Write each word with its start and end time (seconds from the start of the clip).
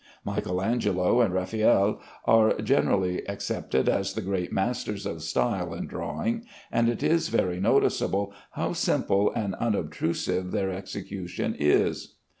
Michael 0.25 0.63
Angelo 0.63 1.21
and 1.21 1.31
Raffaele 1.31 2.01
are 2.25 2.57
generally 2.59 3.23
accepted 3.29 3.87
as 3.87 4.13
the 4.13 4.21
great 4.23 4.51
masters 4.51 5.05
of 5.05 5.21
style 5.21 5.75
in 5.75 5.85
drawing, 5.85 6.47
and 6.71 6.89
it 6.89 7.03
is 7.03 7.27
very 7.29 7.59
noticeable 7.59 8.33
how 8.53 8.73
simple 8.73 9.31
and 9.31 9.53
unobtrusive 9.57 10.49
their 10.49 10.71
execution 10.71 11.55
is. 11.59 12.15